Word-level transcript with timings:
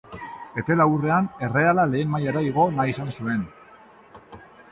Epe 0.61 0.77
laburrean 0.79 1.27
Erreala 1.47 1.85
lehen 1.91 2.09
mailara 2.15 2.43
igo 2.47 2.65
nahi 2.79 2.95
izan 2.97 3.13
zuen. 3.17 3.47